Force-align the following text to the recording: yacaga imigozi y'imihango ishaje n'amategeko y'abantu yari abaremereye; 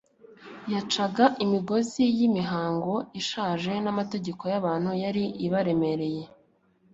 yacaga 0.73 1.25
imigozi 1.43 2.03
y'imihango 2.17 2.93
ishaje 3.21 3.71
n'amategeko 3.83 4.43
y'abantu 4.53 4.89
yari 5.03 5.23
abaremereye; 5.45 6.23